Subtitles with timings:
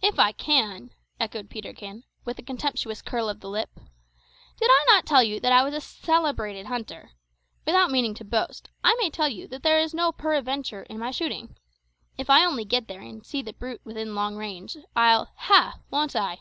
[0.00, 3.70] "If I can!" echoed Peterkin, with a contemptuous curl of the lip.
[3.74, 7.10] "Did not I tell you that I was a celebrated hunter?
[7.66, 11.10] Without meaning to boast, I may tell you that there is no peradventure in my
[11.10, 11.56] shooting.
[12.16, 15.80] If I only get there and see the brute within long range, I'll ha!
[15.90, 16.38] won't I!"